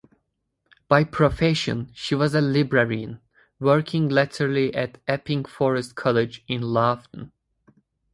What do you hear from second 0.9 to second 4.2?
profession, she was a librarian, working